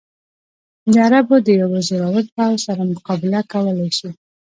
[0.93, 4.09] د عربو د یوه زورور پوځ سره مقابله کولای شي.